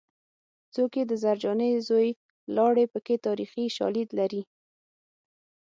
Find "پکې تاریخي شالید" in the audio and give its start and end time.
2.93-4.09